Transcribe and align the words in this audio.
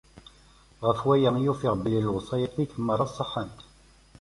Ɣef 0.85 0.99
waya 1.07 1.29
i 1.37 1.49
ufiɣ 1.51 1.73
belli 1.81 1.99
lewṣayat-ik 2.05 2.71
meṛṛa 2.85 3.07
ṣeḥḥant. 3.17 3.59